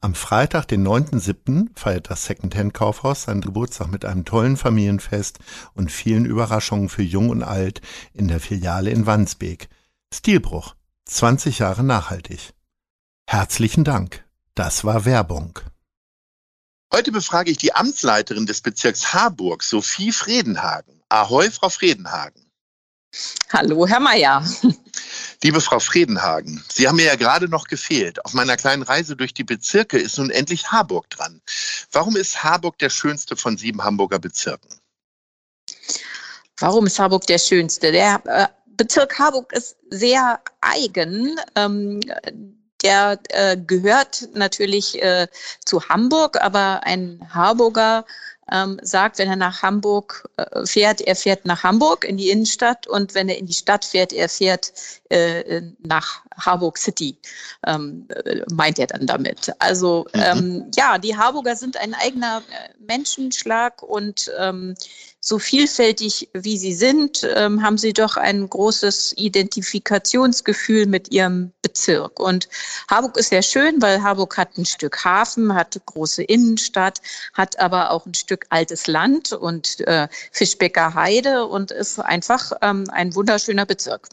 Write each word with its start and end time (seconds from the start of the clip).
Am 0.00 0.14
Freitag, 0.14 0.68
den 0.68 0.86
9.7., 0.86 1.70
feiert 1.74 2.08
das 2.08 2.24
Secondhand-Kaufhaus 2.26 3.24
seinen 3.24 3.40
Geburtstag 3.40 3.88
mit 3.88 4.04
einem 4.04 4.24
tollen 4.24 4.56
Familienfest 4.56 5.40
und 5.74 5.90
vielen 5.90 6.24
Überraschungen 6.24 6.88
für 6.88 7.02
Jung 7.02 7.30
und 7.30 7.42
Alt 7.42 7.80
in 8.12 8.28
der 8.28 8.38
Filiale 8.38 8.90
in 8.90 9.06
Wandsbek. 9.06 9.68
Stilbruch. 10.14 10.76
20 11.06 11.58
Jahre 11.58 11.82
nachhaltig. 11.82 12.54
Herzlichen 13.26 13.82
Dank. 13.82 14.24
Das 14.54 14.84
war 14.84 15.04
Werbung. 15.04 15.58
Heute 16.92 17.10
befrage 17.10 17.50
ich 17.50 17.58
die 17.58 17.74
Amtsleiterin 17.74 18.46
des 18.46 18.60
Bezirks 18.60 19.12
Harburg, 19.12 19.64
Sophie 19.64 20.12
Fredenhagen. 20.12 21.02
Ahoi, 21.08 21.50
Frau 21.50 21.70
Fredenhagen. 21.70 22.47
Hallo, 23.52 23.86
Herr 23.86 24.00
Mayer. 24.00 24.44
Liebe 25.42 25.60
Frau 25.60 25.78
Fredenhagen, 25.78 26.64
Sie 26.72 26.88
haben 26.88 26.96
mir 26.96 27.06
ja 27.06 27.14
gerade 27.14 27.48
noch 27.48 27.68
gefehlt. 27.68 28.24
Auf 28.24 28.34
meiner 28.34 28.56
kleinen 28.56 28.82
Reise 28.82 29.16
durch 29.16 29.32
die 29.32 29.44
Bezirke 29.44 29.98
ist 29.98 30.18
nun 30.18 30.30
endlich 30.30 30.72
Harburg 30.72 31.08
dran. 31.10 31.40
Warum 31.92 32.16
ist 32.16 32.42
Harburg 32.42 32.78
der 32.78 32.90
schönste 32.90 33.36
von 33.36 33.56
sieben 33.56 33.82
Hamburger 33.84 34.18
Bezirken? 34.18 34.80
Warum 36.58 36.86
ist 36.86 36.98
Harburg 36.98 37.26
der 37.26 37.38
schönste? 37.38 37.92
Der 37.92 38.20
äh, 38.26 38.48
Bezirk 38.66 39.18
Harburg 39.18 39.52
ist 39.52 39.76
sehr 39.90 40.40
eigen. 40.60 41.38
Ähm, 41.54 42.00
der 42.82 43.18
äh, 43.30 43.56
gehört 43.56 44.28
natürlich 44.34 45.02
äh, 45.02 45.26
zu 45.64 45.88
Hamburg, 45.88 46.40
aber 46.40 46.80
ein 46.84 47.20
Harburger 47.32 48.04
ähm, 48.50 48.78
sagt, 48.82 49.18
wenn 49.18 49.28
er 49.28 49.36
nach 49.36 49.62
Hamburg 49.62 50.28
äh, 50.36 50.64
fährt, 50.64 51.00
er 51.00 51.16
fährt 51.16 51.44
nach 51.44 51.62
Hamburg 51.62 52.04
in 52.04 52.16
die 52.16 52.30
Innenstadt 52.30 52.86
und 52.86 53.14
wenn 53.14 53.28
er 53.28 53.38
in 53.38 53.46
die 53.46 53.52
Stadt 53.52 53.84
fährt, 53.84 54.12
er 54.12 54.28
fährt 54.28 54.72
äh, 55.10 55.60
nach 55.80 56.22
Harburg 56.38 56.78
City, 56.78 57.18
ähm, 57.66 58.06
äh, 58.24 58.42
meint 58.52 58.78
er 58.78 58.86
dann 58.86 59.06
damit. 59.06 59.52
Also 59.58 60.06
mhm. 60.14 60.20
ähm, 60.22 60.70
ja, 60.76 60.98
die 60.98 61.16
Harburger 61.16 61.56
sind 61.56 61.76
ein 61.76 61.94
eigener 61.94 62.38
äh, 62.38 62.74
Menschenschlag 62.86 63.82
und 63.82 64.30
ähm, 64.38 64.74
so 65.28 65.38
vielfältig 65.38 66.30
wie 66.32 66.56
sie 66.56 66.72
sind, 66.72 67.28
ähm, 67.36 67.62
haben 67.62 67.76
sie 67.76 67.92
doch 67.92 68.16
ein 68.16 68.48
großes 68.48 69.12
Identifikationsgefühl 69.18 70.86
mit 70.86 71.12
ihrem 71.12 71.52
Bezirk. 71.60 72.18
Und 72.18 72.48
Harburg 72.90 73.18
ist 73.18 73.28
sehr 73.28 73.42
schön, 73.42 73.82
weil 73.82 74.02
Harburg 74.02 74.38
hat 74.38 74.56
ein 74.56 74.64
Stück 74.64 75.04
Hafen, 75.04 75.54
hat 75.54 75.78
große 75.84 76.22
Innenstadt, 76.22 77.02
hat 77.34 77.58
aber 77.60 77.90
auch 77.90 78.06
ein 78.06 78.14
Stück 78.14 78.46
altes 78.48 78.86
Land 78.86 79.34
und 79.34 79.80
äh, 79.80 80.08
Fischbecker 80.32 80.94
Heide 80.94 81.44
und 81.44 81.72
ist 81.72 81.98
einfach 81.98 82.52
ähm, 82.62 82.84
ein 82.90 83.14
wunderschöner 83.14 83.66
Bezirk. 83.66 84.08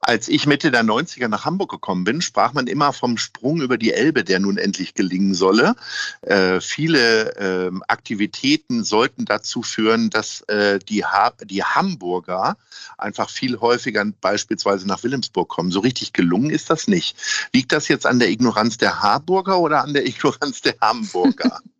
Als 0.00 0.28
ich 0.28 0.46
Mitte 0.46 0.70
der 0.70 0.84
90er 0.84 1.28
nach 1.28 1.44
Hamburg 1.44 1.70
gekommen 1.70 2.04
bin, 2.04 2.20
sprach 2.20 2.52
man 2.52 2.66
immer 2.66 2.92
vom 2.92 3.18
Sprung 3.18 3.60
über 3.60 3.78
die 3.78 3.92
Elbe, 3.92 4.24
der 4.24 4.40
nun 4.40 4.58
endlich 4.58 4.94
gelingen 4.94 5.34
solle. 5.34 5.74
Äh, 6.22 6.60
viele 6.60 7.36
äh, 7.36 7.70
Aktivitäten 7.88 8.84
sollten 8.84 9.24
dazu 9.24 9.62
führen, 9.62 10.10
dass 10.10 10.42
äh, 10.42 10.78
die, 10.78 11.04
ha 11.04 11.32
die 11.44 11.64
Hamburger 11.64 12.56
einfach 12.98 13.30
viel 13.30 13.58
häufiger 13.60 14.04
beispielsweise 14.20 14.86
nach 14.86 15.02
Wilhelmsburg 15.02 15.48
kommen. 15.48 15.70
So 15.70 15.80
richtig 15.80 16.12
gelungen 16.12 16.50
ist 16.50 16.70
das 16.70 16.88
nicht. 16.88 17.16
Liegt 17.52 17.72
das 17.72 17.88
jetzt 17.88 18.06
an 18.06 18.18
der 18.18 18.30
Ignoranz 18.30 18.78
der 18.78 19.02
Harburger 19.02 19.58
oder 19.58 19.82
an 19.82 19.94
der 19.94 20.06
Ignoranz 20.06 20.62
der 20.62 20.76
Hamburger? 20.80 21.60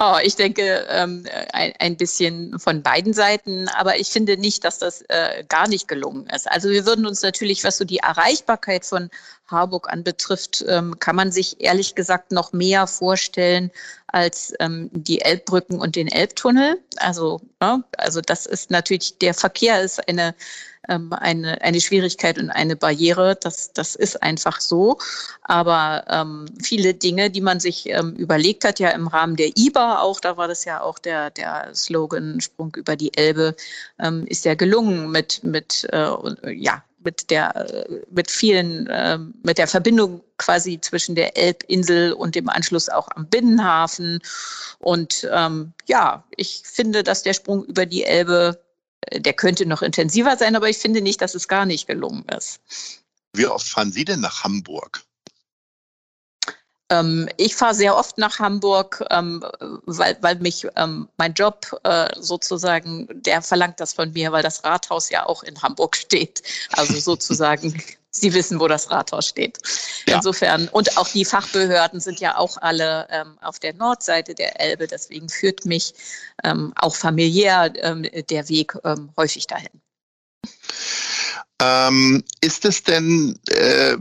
Oh, 0.00 0.16
ich 0.22 0.36
denke 0.36 0.86
ähm, 0.90 1.24
ein, 1.52 1.72
ein, 1.80 1.96
bisschen 1.96 2.56
von 2.60 2.82
beiden 2.82 3.12
Seiten, 3.12 3.66
aber 3.70 3.98
ich 3.98 4.10
finde 4.10 4.36
nicht, 4.36 4.62
dass 4.62 4.78
das 4.78 5.02
äh, 5.08 5.42
gar 5.48 5.66
nicht 5.66 5.88
gelungen 5.88 6.28
ist. 6.28 6.48
Also 6.48 6.70
wir 6.70 6.86
würden 6.86 7.04
uns 7.04 7.22
natürlich, 7.22 7.64
was 7.64 7.78
so 7.78 7.84
die 7.84 7.98
Erreichbarkeit 7.98 8.84
von 8.84 9.10
Harburg 9.48 9.92
anbetrifft, 9.92 10.64
ähm, 10.68 11.00
kann 11.00 11.16
man 11.16 11.32
sich 11.32 11.60
ehrlich 11.60 11.96
gesagt 11.96 12.30
noch 12.30 12.52
mehr 12.52 12.86
vorstellen 12.86 13.72
als 14.06 14.54
ähm, 14.60 14.88
die 14.92 15.20
Elbbrücken 15.20 15.80
und 15.80 15.96
den 15.96 16.06
Elbtunnel. 16.06 16.78
Also, 16.98 17.40
ja, 17.60 17.78
ne, 17.78 17.84
also 17.96 18.20
das 18.20 18.46
ist 18.46 18.70
natürlich, 18.70 19.18
der 19.18 19.34
Verkehr 19.34 19.82
ist 19.82 20.08
eine 20.08 20.32
ähm, 20.88 21.12
eine, 21.12 21.60
eine 21.62 21.80
Schwierigkeit 21.80 22.38
und 22.38 22.50
eine 22.50 22.76
Barriere. 22.76 23.36
Das, 23.40 23.72
das 23.72 23.94
ist 23.94 24.22
einfach 24.22 24.60
so. 24.60 24.98
Aber 25.42 26.04
ähm, 26.08 26.46
viele 26.62 26.94
Dinge, 26.94 27.30
die 27.30 27.40
man 27.40 27.60
sich 27.60 27.88
ähm, 27.88 28.14
überlegt 28.14 28.64
hat, 28.64 28.80
ja 28.80 28.90
im 28.90 29.08
Rahmen 29.08 29.36
der 29.36 29.56
IBA 29.56 30.00
auch, 30.00 30.20
da 30.20 30.36
war 30.36 30.48
das 30.48 30.64
ja 30.64 30.80
auch 30.80 30.98
der, 30.98 31.30
der 31.30 31.70
Slogan 31.74 32.40
Sprung 32.40 32.74
über 32.76 32.96
die 32.96 33.16
Elbe, 33.16 33.54
ähm, 33.98 34.26
ist 34.26 34.44
ja 34.44 34.54
gelungen 34.54 35.10
mit, 35.10 35.42
mit 35.44 35.86
äh, 35.92 36.52
ja, 36.52 36.82
mit 37.04 37.30
der 37.30 37.86
mit 38.10 38.30
vielen 38.30 38.86
äh, 38.88 39.18
mit 39.42 39.58
der 39.58 39.68
Verbindung 39.68 40.20
quasi 40.36 40.80
zwischen 40.80 41.14
der 41.14 41.36
Elbinsel 41.36 42.12
und 42.12 42.34
dem 42.34 42.48
Anschluss 42.48 42.88
auch 42.88 43.08
am 43.14 43.26
Binnenhafen 43.26 44.20
und 44.80 45.28
ähm, 45.32 45.72
ja 45.86 46.24
ich 46.36 46.62
finde 46.64 47.02
dass 47.02 47.22
der 47.22 47.34
Sprung 47.34 47.64
über 47.64 47.86
die 47.86 48.04
Elbe 48.04 48.58
der 49.12 49.32
könnte 49.32 49.66
noch 49.66 49.82
intensiver 49.82 50.36
sein, 50.36 50.56
aber 50.56 50.68
ich 50.68 50.78
finde 50.78 51.00
nicht, 51.00 51.20
dass 51.20 51.34
es 51.34 51.48
gar 51.48 51.66
nicht 51.66 51.86
gelungen 51.86 52.24
ist. 52.36 52.60
Wie 53.32 53.46
oft 53.46 53.68
fahren 53.68 53.92
Sie 53.92 54.04
denn 54.04 54.20
nach 54.20 54.44
Hamburg? 54.44 55.02
Ähm, 56.90 57.28
ich 57.36 57.54
fahre 57.54 57.74
sehr 57.74 57.96
oft 57.96 58.16
nach 58.16 58.38
Hamburg, 58.38 59.04
ähm, 59.10 59.44
weil, 59.84 60.16
weil 60.22 60.36
mich 60.36 60.66
ähm, 60.76 61.08
mein 61.18 61.34
Job 61.34 61.78
äh, 61.84 62.08
sozusagen, 62.18 63.06
der 63.10 63.42
verlangt 63.42 63.78
das 63.78 63.92
von 63.92 64.12
mir, 64.12 64.32
weil 64.32 64.42
das 64.42 64.64
Rathaus 64.64 65.10
ja 65.10 65.26
auch 65.26 65.42
in 65.42 65.60
Hamburg 65.60 65.96
steht. 65.96 66.42
Also 66.72 66.94
sozusagen 67.00 67.82
Sie 68.20 68.32
wissen, 68.34 68.60
wo 68.60 68.68
das 68.68 68.90
Rathaus 68.90 69.26
steht. 69.26 69.58
Ja. 70.06 70.16
Insofern, 70.16 70.68
und 70.68 70.96
auch 70.96 71.08
die 71.08 71.24
Fachbehörden 71.24 72.00
sind 72.00 72.20
ja 72.20 72.36
auch 72.36 72.56
alle 72.58 73.06
ähm, 73.10 73.38
auf 73.40 73.58
der 73.58 73.74
Nordseite 73.74 74.34
der 74.34 74.60
Elbe. 74.60 74.86
Deswegen 74.86 75.28
führt 75.28 75.64
mich 75.64 75.94
ähm, 76.44 76.72
auch 76.76 76.94
familiär 76.94 77.72
ähm, 77.76 78.06
der 78.30 78.48
Weg 78.48 78.74
ähm, 78.84 79.10
häufig 79.16 79.46
dahin. 79.46 79.80
Ähm, 81.60 82.22
ist 82.40 82.64
es 82.64 82.84
denn 82.84 83.36
äh, 83.48 83.96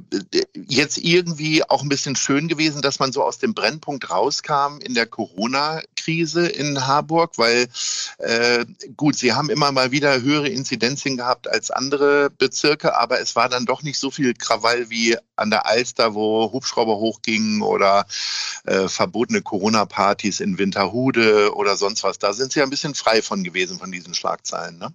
jetzt 0.54 1.00
irgendwie 1.00 1.68
auch 1.68 1.82
ein 1.82 1.90
bisschen 1.90 2.16
schön 2.16 2.48
gewesen, 2.48 2.84
dass 2.84 3.00
man 3.00 3.12
so 3.12 3.24
aus 3.24 3.40
dem 3.40 3.56
Brennpunkt 3.56 4.12
rauskam 4.12 4.78
in 4.80 4.94
der 4.94 5.08
Corona-Krise 5.08 6.48
in 6.48 6.86
Harburg? 6.86 7.40
Weil 7.40 7.68
äh, 8.20 8.64
gut, 8.96 9.16
Sie 9.18 9.34
haben 9.34 9.50
immer 9.50 9.72
mal 9.72 9.92
wieder 9.92 10.22
höhere 10.22 10.50
Inzidenzien 10.50 11.18
gehabt 11.18 11.50
als 11.50 11.72
andere 11.72 12.30
Bezirke, 12.30 12.96
aber 12.96 13.20
es 13.20 13.36
war 13.36 13.50
dann 13.50 13.66
doch 13.66 13.82
nicht 13.82 13.98
so 13.98 14.12
viel 14.12 14.36
Krawall 14.36 14.92
wie 14.92 15.18
an 15.36 15.50
der 15.50 15.66
Alster, 15.66 16.14
wo 16.14 16.52
Hubschrauber 16.52 16.98
hochgingen 16.98 17.64
oder 17.64 18.06
äh, 18.66 18.88
verbotene 18.88 19.42
Corona-Partys 19.42 20.42
in 20.42 20.60
Winterhude 20.60 21.56
oder 21.56 21.76
sonst 21.76 22.04
was. 22.04 22.20
Da 22.20 22.34
sind 22.34 22.52
Sie 22.52 22.60
ja 22.60 22.66
ein 22.66 22.70
bisschen 22.70 22.94
frei 22.94 23.24
von 23.24 23.44
gewesen, 23.44 23.80
von 23.80 23.92
diesen 23.92 24.14
Schlagzeilen, 24.14 24.78
ne? 24.78 24.94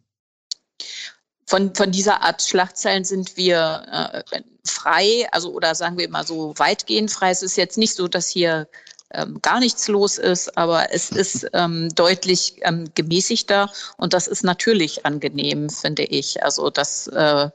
Von, 1.47 1.75
von 1.75 1.91
dieser 1.91 2.23
Art 2.23 2.43
Schlagzeilen 2.43 3.05
sind 3.05 3.37
wir 3.37 4.23
äh, 4.33 4.43
frei, 4.65 5.27
also 5.33 5.53
oder 5.53 5.75
sagen 5.75 5.99
wir 5.99 6.09
mal 6.09 6.27
so 6.27 6.55
weitgehend 6.57 7.11
frei. 7.11 7.31
Es 7.31 7.43
ist 7.43 7.57
jetzt 7.57 7.79
nicht 7.79 7.95
so, 7.95 8.09
dass 8.09 8.29
hier 8.29 8.69
ähm, 9.13 9.41
gar 9.43 9.61
nichts 9.61 9.89
los 9.89 10.19
ist, 10.19 10.57
aber 10.57 10.93
es 10.93 11.11
ist 11.11 11.47
ähm, 11.53 11.89
deutlich 11.95 12.55
ähm, 12.63 12.89
gemäßigter 12.95 13.71
und 13.97 14.15
das 14.15 14.27
ist 14.27 14.45
natürlich 14.45 15.05
angenehm, 15.05 15.69
finde 15.69 16.05
ich. 16.05 16.43
Also 16.43 16.71
das, 16.71 17.09
äh, 17.09 17.49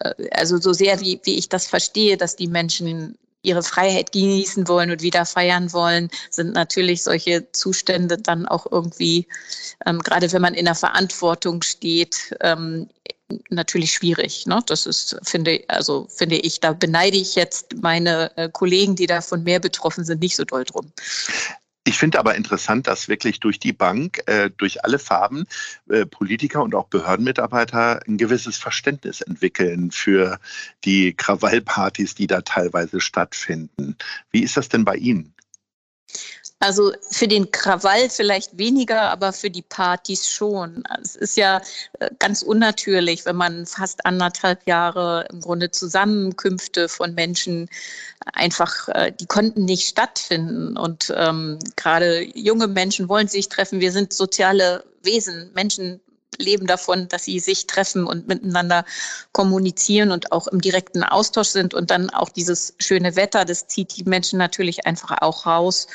äh 0.00 0.14
also 0.30 0.58
so 0.58 0.72
sehr 0.72 1.00
wie, 1.00 1.20
wie 1.24 1.36
ich 1.36 1.48
das 1.48 1.66
verstehe, 1.66 2.16
dass 2.16 2.36
die 2.36 2.48
Menschen 2.48 3.18
ihre 3.42 3.62
Freiheit 3.62 4.12
genießen 4.12 4.66
wollen 4.66 4.90
und 4.90 5.02
wieder 5.02 5.24
feiern 5.24 5.72
wollen, 5.72 6.10
sind 6.30 6.52
natürlich 6.54 7.04
solche 7.04 7.52
Zustände 7.52 8.18
dann 8.18 8.46
auch 8.46 8.66
irgendwie, 8.70 9.28
ähm, 9.86 10.00
gerade 10.00 10.32
wenn 10.32 10.42
man 10.42 10.54
in 10.54 10.64
der 10.64 10.74
Verantwortung 10.74 11.62
steht, 11.62 12.34
ähm, 12.40 12.88
natürlich 13.50 13.92
schwierig. 13.92 14.46
Ne? 14.46 14.62
Das 14.66 14.86
ist, 14.86 15.18
finde, 15.22 15.62
also 15.68 16.06
finde 16.08 16.36
ich, 16.36 16.60
da 16.60 16.72
beneide 16.72 17.16
ich 17.16 17.34
jetzt 17.34 17.74
meine 17.82 18.36
äh, 18.36 18.48
Kollegen, 18.50 18.96
die 18.96 19.06
davon 19.06 19.42
mehr 19.42 19.60
betroffen 19.60 20.04
sind, 20.04 20.20
nicht 20.20 20.36
so 20.36 20.44
doll 20.44 20.64
drum. 20.64 20.92
Ich 21.88 21.98
finde 21.98 22.18
aber 22.18 22.34
interessant, 22.34 22.88
dass 22.88 23.08
wirklich 23.08 23.38
durch 23.38 23.60
die 23.60 23.72
Bank, 23.72 24.20
äh, 24.26 24.50
durch 24.56 24.84
alle 24.84 24.98
Farben, 24.98 25.46
äh, 25.88 26.04
Politiker 26.04 26.64
und 26.64 26.74
auch 26.74 26.88
Behördenmitarbeiter 26.88 28.00
ein 28.08 28.18
gewisses 28.18 28.56
Verständnis 28.56 29.20
entwickeln 29.20 29.92
für 29.92 30.40
die 30.84 31.12
Krawallpartys, 31.12 32.16
die 32.16 32.26
da 32.26 32.40
teilweise 32.40 33.00
stattfinden. 33.00 33.96
Wie 34.32 34.42
ist 34.42 34.56
das 34.56 34.68
denn 34.68 34.84
bei 34.84 34.96
Ihnen? 34.96 35.32
Also 36.58 36.92
für 37.10 37.28
den 37.28 37.50
Krawall 37.50 38.08
vielleicht 38.08 38.56
weniger, 38.56 39.10
aber 39.10 39.34
für 39.34 39.50
die 39.50 39.62
Partys 39.62 40.30
schon. 40.30 40.84
Es 41.02 41.14
ist 41.14 41.36
ja 41.36 41.60
äh, 41.98 42.08
ganz 42.18 42.40
unnatürlich, 42.42 43.26
wenn 43.26 43.36
man 43.36 43.66
fast 43.66 44.06
anderthalb 44.06 44.66
Jahre 44.66 45.26
im 45.30 45.42
Grunde 45.42 45.70
Zusammenkünfte 45.70 46.88
von 46.88 47.14
Menschen 47.14 47.68
einfach, 48.32 48.88
äh, 48.88 49.12
die 49.12 49.26
konnten 49.26 49.66
nicht 49.66 49.86
stattfinden. 49.86 50.78
Und 50.78 51.12
ähm, 51.14 51.58
gerade 51.76 52.22
junge 52.22 52.68
Menschen 52.68 53.10
wollen 53.10 53.28
sich 53.28 53.50
treffen. 53.50 53.80
Wir 53.80 53.92
sind 53.92 54.14
soziale 54.14 54.82
Wesen. 55.02 55.50
Menschen 55.54 56.00
leben 56.38 56.66
davon, 56.66 57.08
dass 57.08 57.24
sie 57.24 57.40
sich 57.40 57.66
treffen 57.66 58.06
und 58.06 58.28
miteinander 58.28 58.84
kommunizieren 59.32 60.10
und 60.10 60.32
auch 60.32 60.46
im 60.48 60.60
direkten 60.60 61.02
Austausch 61.02 61.48
sind. 61.48 61.74
Und 61.74 61.90
dann 61.90 62.10
auch 62.10 62.28
dieses 62.28 62.74
schöne 62.78 63.16
Wetter, 63.16 63.44
das 63.44 63.68
zieht 63.68 63.96
die 63.96 64.04
Menschen 64.04 64.38
natürlich 64.38 64.86
einfach 64.86 65.16
auch 65.22 65.46
raus. 65.46 65.86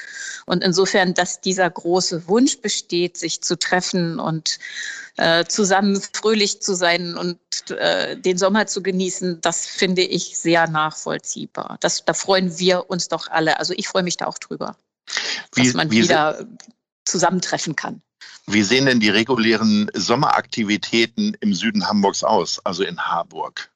Und 0.46 0.64
insofern, 0.64 1.14
dass 1.14 1.42
dieser 1.42 1.70
große 1.70 2.28
Wunsch 2.28 2.60
besteht, 2.60 3.18
sich 3.18 3.42
zu 3.42 3.58
treffen 3.58 4.20
und 4.20 4.60
äh, 5.18 5.46
zusammen 5.46 6.02
fröhlich 6.14 6.62
zu 6.62 6.74
sein 6.74 7.18
und 7.18 7.40
äh, 7.70 8.18
den 8.18 8.38
Sommer 8.38 8.68
zu 8.68 8.82
genießen, 8.82 9.42
das 9.42 9.68
finde 9.68 10.02
ich 10.02 10.38
sehr 10.38 10.68
nachvollziehbar. 10.68 11.78
Das, 11.82 12.06
da 12.06 12.14
freuen 12.14 12.58
wir 12.58 12.90
uns 12.90 13.08
doch 13.08 13.30
alle. 13.30 13.60
Also 13.60 13.74
ich 13.76 13.88
freue 13.88 14.04
mich 14.04 14.18
da 14.18 14.26
auch 14.26 14.38
drüber, 14.38 14.76
wie, 15.54 15.66
dass 15.66 15.74
man 15.74 15.92
wieder 15.92 16.46
zusammentreffen 17.06 17.76
kann. 17.76 18.02
Wie 18.48 18.64
sehen 18.64 18.86
denn 18.86 19.00
die 19.00 19.10
regulären 19.10 19.90
Sommeraktivitäten 19.94 21.38
im 21.40 21.54
Süden 21.54 21.88
Hamburgs 21.88 22.24
aus, 22.24 22.60
also 22.66 22.84
in 22.84 23.00
Harburg? 23.00 23.70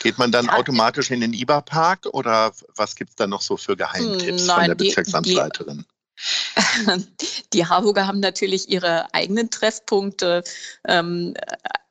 Geht 0.00 0.18
man 0.18 0.32
dann 0.32 0.46
ja, 0.46 0.54
automatisch 0.54 1.10
in 1.10 1.20
den 1.20 1.32
IBA-Park 1.32 2.06
oder 2.06 2.52
was 2.76 2.96
gibt 2.96 3.10
es 3.10 3.16
da 3.16 3.26
noch 3.26 3.42
so 3.42 3.56
für 3.56 3.76
Geheimtipps 3.76 4.46
Nein, 4.46 4.56
von 4.56 4.66
der 4.66 4.74
Bezirksamtsleiterin? 4.74 5.84
Die, 7.20 7.26
die, 7.52 7.66
Harburger 7.66 8.06
haben 8.06 8.20
natürlich 8.20 8.68
ihre 8.68 9.12
eigenen 9.14 9.50
Treffpunkte. 9.50 10.42
Ähm, 10.86 11.34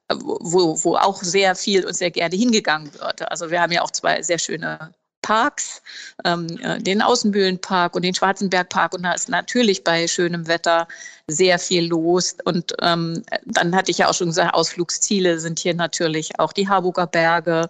wo, 0.09 0.83
wo 0.83 0.95
auch 0.95 1.23
sehr 1.23 1.55
viel 1.55 1.85
und 1.85 1.93
sehr 1.93 2.11
gerne 2.11 2.35
hingegangen 2.35 2.93
wird. 2.93 3.29
Also 3.31 3.49
wir 3.49 3.61
haben 3.61 3.71
ja 3.71 3.81
auch 3.81 3.91
zwei 3.91 4.21
sehr 4.21 4.37
schöne 4.37 4.93
Parks, 5.21 5.81
ähm, 6.25 6.59
äh, 6.61 6.79
den 6.79 7.01
Außenbühlenpark 7.01 7.95
und 7.95 8.03
den 8.03 8.13
Schwarzenbergpark. 8.13 8.93
Und 8.93 9.03
da 9.03 9.13
ist 9.13 9.29
natürlich 9.29 9.83
bei 9.83 10.07
schönem 10.07 10.47
Wetter 10.47 10.87
sehr 11.27 11.57
viel 11.57 11.87
los. 11.87 12.35
Und 12.43 12.73
ähm, 12.81 13.23
dann 13.45 13.75
hatte 13.75 13.91
ich 13.91 13.99
ja 13.99 14.09
auch 14.09 14.13
schon 14.13 14.27
gesagt, 14.27 14.53
Ausflugsziele 14.53 15.39
sind 15.39 15.59
hier 15.59 15.73
natürlich 15.73 16.39
auch 16.39 16.51
die 16.51 16.67
Harburger 16.67 17.07
Berge 17.07 17.69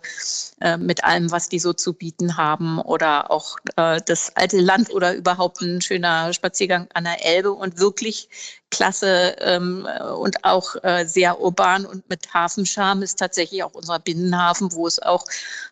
äh, 0.61 0.77
mit 0.77 1.03
allem, 1.03 1.31
was 1.31 1.49
die 1.49 1.59
so 1.59 1.73
zu 1.73 1.93
bieten 1.93 2.37
haben 2.37 2.79
oder 2.79 3.29
auch 3.29 3.57
äh, 3.75 4.01
das 4.05 4.35
alte 4.35 4.59
Land 4.59 4.91
oder 4.91 5.13
überhaupt 5.13 5.61
ein 5.61 5.81
schöner 5.81 6.33
Spaziergang 6.33 6.87
an 6.93 7.03
der 7.03 7.23
Elbe 7.25 7.51
und 7.51 7.79
wirklich 7.79 8.29
klasse 8.73 9.35
ähm, 9.39 9.87
und 10.17 10.43
auch 10.43 10.75
äh, 10.83 11.05
sehr 11.05 11.39
urban 11.39 11.85
und 11.85 12.09
mit 12.09 12.33
Hafenscham 12.33 13.03
ist 13.03 13.19
tatsächlich 13.19 13.63
auch 13.63 13.73
unser 13.73 13.99
Binnenhafen, 13.99 14.73
wo 14.73 14.87
es 14.87 14.99
auch 14.99 15.25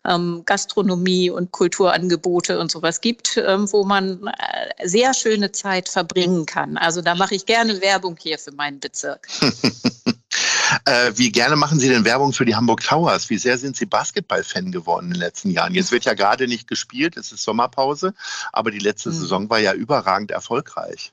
ähm, 0.04 0.42
Gastronomie 0.46 1.28
und 1.28 1.50
Kulturangebote 1.50 2.60
und 2.60 2.70
sowas 2.70 3.00
gibt, 3.00 3.36
ähm, 3.38 3.70
wo 3.72 3.84
man 3.84 4.28
äh, 4.28 4.86
sehr 4.86 5.14
schöne 5.14 5.50
Zeit 5.50 5.88
verbringen 5.88 6.46
kann. 6.46 6.76
Also 6.76 7.02
da 7.02 7.16
mache 7.16 7.34
ich 7.34 7.44
gerne 7.44 7.71
gerne 7.72 7.82
Werbung 7.82 8.16
hier 8.20 8.38
für 8.38 8.52
meinen 8.52 8.80
Bezirk. 8.80 9.28
äh, 10.84 11.12
wie 11.14 11.30
gerne 11.30 11.56
machen 11.56 11.80
Sie 11.80 11.88
denn 11.88 12.04
Werbung 12.04 12.32
für 12.32 12.44
die 12.44 12.54
Hamburg 12.54 12.82
Towers? 12.82 13.30
Wie 13.30 13.38
sehr 13.38 13.58
sind 13.58 13.76
Sie 13.76 13.86
Basketball-Fan 13.86 14.72
geworden 14.72 15.06
in 15.06 15.12
den 15.12 15.20
letzten 15.20 15.50
Jahren? 15.50 15.74
Jetzt 15.74 15.92
wird 15.92 16.04
ja 16.04 16.14
gerade 16.14 16.48
nicht 16.48 16.68
gespielt, 16.68 17.16
es 17.16 17.32
ist 17.32 17.44
Sommerpause, 17.44 18.14
aber 18.52 18.70
die 18.70 18.78
letzte 18.78 19.10
mhm. 19.10 19.14
Saison 19.14 19.50
war 19.50 19.58
ja 19.58 19.72
überragend 19.74 20.30
erfolgreich. 20.30 21.12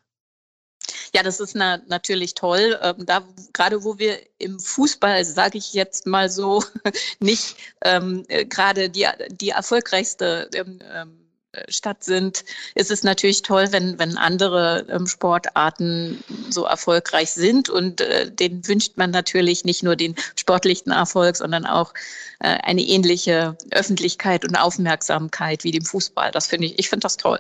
Ja, 1.13 1.23
das 1.23 1.39
ist 1.39 1.55
na, 1.55 1.77
natürlich 1.87 2.33
toll. 2.35 2.77
Ähm, 2.81 3.05
da 3.05 3.23
gerade 3.53 3.83
wo 3.83 3.99
wir 3.99 4.19
im 4.37 4.59
Fußball, 4.59 5.25
sage 5.25 5.57
ich 5.57 5.73
jetzt 5.73 6.05
mal 6.05 6.29
so, 6.29 6.63
nicht 7.19 7.55
ähm, 7.83 8.25
äh, 8.27 8.45
gerade 8.45 8.89
die, 8.89 9.07
die 9.29 9.49
erfolgreichste 9.49 10.49
ähm, 10.53 10.79
ähm 10.91 11.28
Stadt 11.67 12.03
sind, 12.03 12.45
ist 12.75 12.91
es 12.91 13.03
natürlich 13.03 13.41
toll, 13.41 13.67
wenn, 13.71 13.97
wenn 13.97 14.17
andere 14.17 14.85
ähm, 14.89 15.07
Sportarten 15.07 16.23
so 16.49 16.65
erfolgreich 16.65 17.31
sind. 17.31 17.69
Und 17.69 18.01
äh, 18.01 18.31
den 18.31 18.67
wünscht 18.67 18.97
man 18.97 19.11
natürlich 19.11 19.65
nicht 19.65 19.81
nur 19.81 19.95
den 19.95 20.15
sportlichen 20.35 20.91
Erfolg, 20.91 21.37
sondern 21.37 21.65
auch 21.65 21.93
äh, 22.39 22.49
eine 22.49 22.81
ähnliche 22.81 23.57
Öffentlichkeit 23.71 24.45
und 24.45 24.55
Aufmerksamkeit 24.55 25.63
wie 25.63 25.71
dem 25.71 25.85
Fußball. 25.85 26.31
Das 26.31 26.47
finde 26.47 26.67
ich, 26.67 26.79
ich 26.79 26.89
finde 26.89 27.05
das 27.05 27.17
toll. 27.17 27.39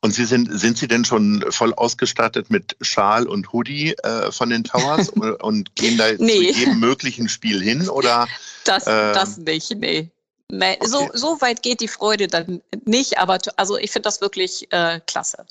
Und 0.00 0.12
Sie 0.12 0.24
sind, 0.24 0.48
sind 0.58 0.76
Sie 0.76 0.88
denn 0.88 1.04
schon 1.04 1.44
voll 1.50 1.72
ausgestattet 1.74 2.50
mit 2.50 2.76
Schal 2.80 3.28
und 3.28 3.52
Hoodie 3.52 3.92
äh, 4.02 4.32
von 4.32 4.50
den 4.50 4.64
Towers 4.64 5.08
und, 5.08 5.34
und 5.42 5.76
gehen 5.76 5.96
da 5.98 6.10
nee. 6.18 6.52
zu 6.52 6.58
jedem 6.58 6.80
möglichen 6.80 7.28
Spiel 7.28 7.62
hin? 7.62 7.88
Oder, 7.88 8.26
das, 8.64 8.84
das 8.86 9.38
ähm, 9.38 9.44
nicht, 9.44 9.70
nee. 9.76 10.10
Okay. 10.52 10.86
so, 10.86 11.10
so 11.14 11.40
weit 11.40 11.62
geht 11.62 11.80
die 11.80 11.88
Freude 11.88 12.26
dann 12.26 12.62
nicht, 12.84 13.18
aber 13.18 13.38
also 13.56 13.78
ich 13.78 13.90
finde 13.90 14.04
das 14.04 14.20
wirklich 14.20 14.70
äh, 14.70 15.00
klasse. 15.06 15.46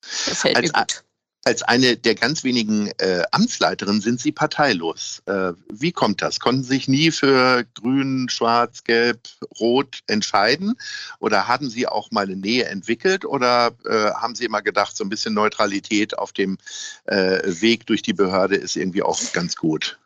Das 0.00 0.42
fällt 0.42 0.56
als, 0.56 0.72
mir 0.72 0.78
gut. 0.78 1.02
Als 1.46 1.62
eine 1.62 1.96
der 1.96 2.14
ganz 2.14 2.44
wenigen 2.44 2.86
äh, 2.98 3.24
Amtsleiterinnen 3.32 4.00
sind 4.00 4.20
Sie 4.20 4.30
parteilos. 4.32 5.22
Äh, 5.26 5.52
wie 5.70 5.92
kommt 5.92 6.22
das? 6.22 6.38
Konnten 6.40 6.62
Sie 6.62 6.68
sich 6.68 6.88
nie 6.88 7.10
für 7.10 7.64
Grün, 7.74 8.28
Schwarz, 8.30 8.84
Gelb, 8.84 9.20
Rot 9.58 10.00
entscheiden? 10.06 10.76
Oder 11.18 11.48
hatten 11.48 11.68
Sie 11.68 11.86
auch 11.88 12.12
mal 12.12 12.24
eine 12.24 12.36
Nähe 12.36 12.66
entwickelt? 12.66 13.24
Oder 13.24 13.72
äh, 13.84 14.12
haben 14.12 14.36
Sie 14.36 14.44
immer 14.44 14.62
gedacht, 14.62 14.96
so 14.96 15.04
ein 15.04 15.10
bisschen 15.10 15.34
Neutralität 15.34 16.16
auf 16.16 16.32
dem 16.32 16.58
äh, 17.06 17.40
Weg 17.44 17.86
durch 17.86 18.02
die 18.02 18.14
Behörde 18.14 18.54
ist 18.54 18.76
irgendwie 18.76 19.02
auch 19.02 19.20
ganz 19.32 19.56
gut? 19.56 19.98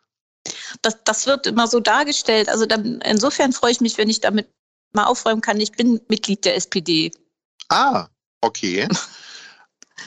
Das, 0.81 0.97
das 1.03 1.25
wird 1.27 1.47
immer 1.47 1.67
so 1.67 1.79
dargestellt. 1.79 2.49
Also 2.49 2.65
dann, 2.65 3.01
insofern 3.01 3.53
freue 3.53 3.71
ich 3.71 3.81
mich, 3.81 3.97
wenn 3.97 4.09
ich 4.09 4.21
damit 4.21 4.47
mal 4.93 5.05
aufräumen 5.05 5.41
kann. 5.41 5.59
Ich 5.59 5.71
bin 5.71 6.01
Mitglied 6.07 6.45
der 6.45 6.55
SPD. 6.55 7.11
Ah, 7.69 8.07
okay. 8.41 8.87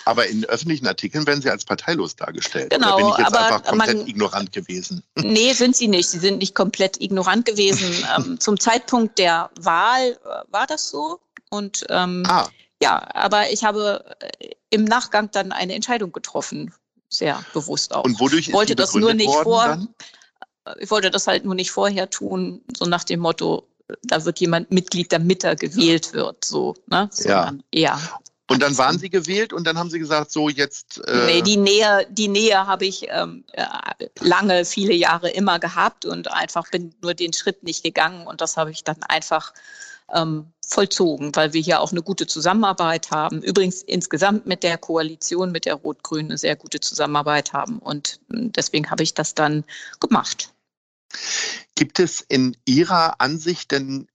Aber 0.04 0.26
in 0.26 0.44
öffentlichen 0.46 0.86
Artikeln 0.86 1.26
werden 1.26 1.42
sie 1.42 1.50
als 1.50 1.64
parteilos 1.64 2.16
dargestellt. 2.16 2.70
Genau, 2.70 2.96
Oder 2.96 3.04
bin 3.04 3.12
ich 3.12 3.18
jetzt 3.18 3.36
einfach 3.36 3.62
komplett 3.62 3.98
man, 3.98 4.06
ignorant 4.06 4.52
gewesen? 4.52 5.02
Nee, 5.22 5.52
sind 5.52 5.76
sie 5.76 5.88
nicht. 5.88 6.08
Sie 6.08 6.18
sind 6.18 6.38
nicht 6.38 6.54
komplett 6.54 7.00
ignorant 7.00 7.44
gewesen. 7.44 8.04
ähm, 8.16 8.40
zum 8.40 8.58
Zeitpunkt 8.58 9.18
der 9.18 9.50
Wahl 9.60 10.18
äh, 10.24 10.52
war 10.52 10.66
das 10.66 10.88
so. 10.88 11.20
Und 11.50 11.84
ähm, 11.90 12.24
ah. 12.26 12.48
ja, 12.82 13.06
aber 13.14 13.50
ich 13.52 13.64
habe 13.64 14.04
äh, 14.20 14.50
im 14.70 14.84
Nachgang 14.84 15.30
dann 15.30 15.52
eine 15.52 15.74
Entscheidung 15.74 16.12
getroffen. 16.12 16.74
Sehr 17.08 17.44
bewusst 17.52 17.94
auch. 17.94 18.04
Und 18.04 18.18
wodurch 18.18 18.48
ist 18.48 18.54
wollte 18.54 18.74
das 18.74 18.94
nur 18.94 19.12
nicht 19.12 19.30
vor. 19.30 19.66
Dann? 19.66 19.88
Ich 20.78 20.90
wollte 20.90 21.10
das 21.10 21.26
halt 21.26 21.44
nur 21.44 21.54
nicht 21.54 21.70
vorher 21.70 22.10
tun, 22.10 22.62
so 22.76 22.86
nach 22.86 23.04
dem 23.04 23.20
Motto, 23.20 23.66
da 24.04 24.24
wird 24.24 24.40
jemand 24.40 24.70
Mitglied, 24.70 25.12
damit 25.12 25.44
er 25.44 25.56
gewählt 25.56 26.12
wird, 26.12 26.44
so, 26.44 26.74
ne? 26.86 27.08
Sondern 27.12 27.62
ja. 27.72 27.94
eher. 27.96 28.00
Und 28.48 28.60
dann 28.60 28.76
waren 28.76 28.98
Sie 28.98 29.08
gewählt 29.08 29.52
und 29.52 29.66
dann 29.66 29.78
haben 29.78 29.88
Sie 29.88 29.98
gesagt, 29.98 30.30
so 30.30 30.48
jetzt. 30.48 31.00
Äh 31.06 31.26
nee, 31.26 31.42
die 31.42 31.56
Nähe, 31.56 32.06
die 32.10 32.28
Nähe 32.28 32.66
habe 32.66 32.84
ich 32.84 33.06
ähm, 33.08 33.44
äh, 33.52 33.64
lange, 34.20 34.64
viele 34.64 34.92
Jahre 34.92 35.30
immer 35.30 35.58
gehabt 35.58 36.04
und 36.04 36.30
einfach 36.30 36.70
bin 36.70 36.94
nur 37.02 37.14
den 37.14 37.32
Schritt 37.32 37.62
nicht 37.62 37.82
gegangen 37.82 38.26
und 38.26 38.40
das 38.40 38.56
habe 38.56 38.70
ich 38.70 38.84
dann 38.84 39.02
einfach 39.04 39.54
ähm, 40.12 40.52
vollzogen, 40.66 41.34
weil 41.34 41.52
wir 41.52 41.60
hier 41.60 41.80
auch 41.80 41.92
eine 41.92 42.02
gute 42.02 42.26
Zusammenarbeit 42.26 43.10
haben. 43.10 43.42
Übrigens 43.42 43.82
insgesamt 43.82 44.46
mit 44.46 44.62
der 44.62 44.78
Koalition, 44.78 45.52
mit 45.52 45.66
der 45.66 45.74
Rot-Grünen 45.74 46.30
eine 46.30 46.38
sehr 46.38 46.56
gute 46.56 46.80
Zusammenarbeit 46.80 47.52
haben. 47.52 47.78
Und 47.78 48.20
hm, 48.30 48.52
deswegen 48.52 48.90
habe 48.90 49.02
ich 49.02 49.14
das 49.14 49.34
dann 49.34 49.64
gemacht. 50.00 50.52
Gibt 51.74 51.98
es 51.98 52.20
in 52.20 52.56
Ihrer 52.64 53.20
Ansicht 53.20 53.70
denn 53.70 54.08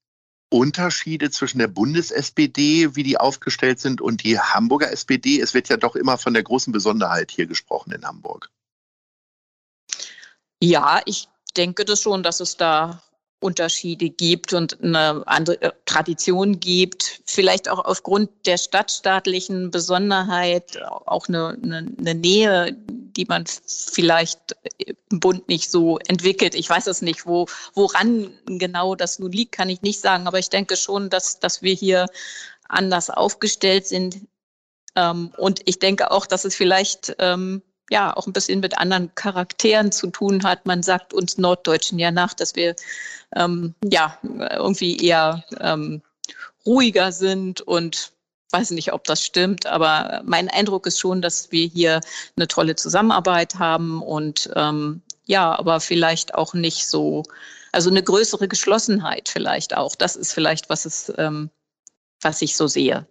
Unterschiede 0.50 1.29
zwischen 1.29 1.60
der 1.60 1.67
Bundes-SPD, 1.67 2.96
wie 2.96 3.03
die 3.03 3.17
aufgestellt 3.17 3.79
sind, 3.79 4.01
und 4.01 4.24
die 4.24 4.39
Hamburger 4.39 4.91
SPD? 4.91 5.39
Es 5.39 5.53
wird 5.53 5.70
ja 5.70 5.77
doch 5.77 5.96
immer 5.96 6.17
von 6.17 6.34
der 6.34 6.44
großen 6.44 6.72
Besonderheit 6.72 7.32
hier 7.32 7.48
gesprochen 7.48 7.91
in 7.91 8.06
Hamburg. 8.06 8.50
Ja, 10.62 11.01
ich 11.06 11.27
denke 11.56 11.86
das 11.86 12.01
schon, 12.01 12.24
dass 12.24 12.39
es 12.39 12.58
da 12.58 13.03
Unterschiede 13.39 14.10
gibt 14.10 14.53
und 14.53 14.82
eine 14.82 15.24
andere 15.27 15.62
äh, 15.62 15.72
Tradition 15.86 16.60
gibt, 16.60 17.22
vielleicht 17.25 17.70
auch 17.70 17.86
aufgrund 17.86 18.29
der 18.48 18.58
stadtstaatlichen 18.58 19.70
Besonderheit 19.70 20.82
auch 21.06 21.27
eine, 21.27 21.58
eine, 21.62 21.88
eine 22.00 22.15
Nähe, 22.15 22.75
die 22.89 23.25
man 23.25 23.46
vielleicht 23.46 24.56
im 25.10 25.20
Bund 25.20 25.48
nicht 25.48 25.70
so 25.70 26.00
entwickelt. 26.08 26.56
Ich 26.56 26.70
weiß 26.70 26.88
es 26.88 27.03
nicht, 27.03 27.27
wo, 27.27 27.46
woran 27.75 28.32
genau 28.46 28.96
das 28.96 29.20
nun 29.20 29.32
liegt, 29.32 29.51
kann 29.51 29.70
ich 29.70 29.84
nicht 29.84 30.00
sagen. 30.00 30.27
Aber 30.27 30.39
ich 30.39 30.50
denke 30.50 30.75
schon, 30.75 31.10
dass, 31.10 31.39
dass 31.39 31.62
wir 31.62 31.75
hier 31.75 32.08
anders 32.67 33.12
aufgestellt 33.12 33.86
sind. 33.86 34.27
Ähm, 34.96 35.32
und 35.38 35.62
ich 35.65 35.77
denke 35.77 36.10
auch, 36.10 36.25
dass 36.25 36.44
es 36.44 36.56
vielleicht 36.56 37.15
ähm, 37.20 37.62
ja 37.89 38.15
auch 38.15 38.27
ein 38.27 38.34
bisschen 38.34 38.60
mit 38.60 38.77
anderen 38.77 39.13
Charakteren 39.15 39.91
zu 39.91 40.08
tun 40.08 40.44
hat. 40.44 40.65
Man 40.65 40.84
sagt 40.84 41.13
uns 41.13 41.38
Norddeutschen 41.38 42.00
ja 42.00 42.12
nach, 42.12 42.34
dass 42.34 42.56
wir 42.56 42.75
ähm, 43.36 43.75
ja 43.84 44.17
irgendwie 44.24 44.98
eher 44.98 45.44
ähm, 45.60 46.01
ruhiger 46.65 47.12
sind 47.12 47.62
und 47.62 48.12
weiß 48.51 48.72
nicht, 48.72 48.94
ob 48.94 49.03
das 49.03 49.24
stimmt, 49.24 49.65
aber 49.65 50.22
mein 50.25 50.50
Eindruck 50.50 50.88
ist 50.88 51.00
schon, 51.00 51.22
dass 51.22 51.51
wir 51.51 51.67
hier 51.67 52.01
eine 52.36 52.48
tolle 52.48 52.75
Zusammenarbeit 52.75 53.56
haben 53.56 54.01
und 54.01 54.50
ähm, 54.56 55.01
ja, 55.25 55.58
aber 55.58 55.82
vielleicht 55.82 56.36
auch 56.36 56.53
nicht 56.53 56.88
so, 56.88 57.24
also 57.74 57.89
eine 57.89 58.01
größere 58.01 58.48
Geschlossenheit 58.48 59.27
vielleicht 59.27 59.75
auch. 59.75 59.96
Das 59.96 60.15
ist 60.15 60.34
vielleicht, 60.34 60.70
was 60.70 60.86
es, 60.86 61.12
ähm, 61.17 61.50
was 62.22 62.41
ich 62.41 62.56
so 62.56 62.67
sehe. 62.67 63.06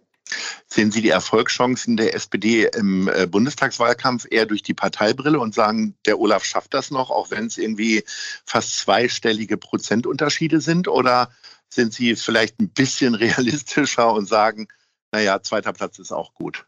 Sehen 0.67 0.91
Sie 0.91 1.01
die 1.01 1.09
Erfolgschancen 1.09 1.97
der 1.97 2.13
SPD 2.13 2.69
im 2.75 3.07
äh, 3.07 3.27
Bundestagswahlkampf 3.27 4.27
eher 4.29 4.45
durch 4.45 4.61
die 4.61 4.73
Parteibrille 4.73 5.39
und 5.39 5.53
sagen, 5.53 5.95
der 6.05 6.19
Olaf 6.19 6.43
schafft 6.43 6.73
das 6.73 6.91
noch, 6.91 7.09
auch 7.09 7.31
wenn 7.31 7.47
es 7.47 7.57
irgendwie 7.57 8.03
fast 8.45 8.77
zweistellige 8.77 9.57
Prozentunterschiede 9.57 10.59
sind? 10.59 10.87
Oder 10.87 11.31
sind 11.69 11.93
Sie 11.93 12.15
vielleicht 12.15 12.59
ein 12.59 12.69
bisschen 12.69 13.15
realistischer 13.15 14.13
und 14.13 14.27
sagen, 14.27 14.67
naja, 15.11 15.41
zweiter 15.41 15.73
Platz 15.73 15.99
ist 15.99 16.11
auch 16.11 16.33
gut? 16.33 16.65